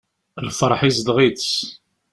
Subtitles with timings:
[0.47, 1.51] Lferḥ izdeɣ-itt.